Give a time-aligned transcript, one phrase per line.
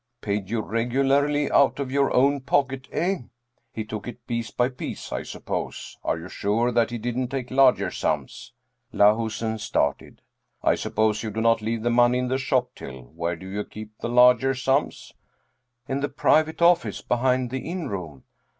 [0.21, 3.19] Paid you regularly out of your own pocket eh!
[3.71, 7.51] He took it piece by piece, I suppose are you sure that he didn't take
[7.51, 8.51] larger sums?"
[8.91, 10.23] Lahusen started."
[10.63, 13.09] I suppose you do not leave the money in the shop till.
[13.13, 15.13] Where do you keep the larger sums?""
[15.87, 18.23] In the private office behind the inn room."